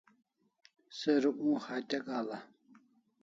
Se 0.99 1.11
Rukmu 1.23 1.53
hatya 1.65 1.99
ga'l'a 2.05 2.39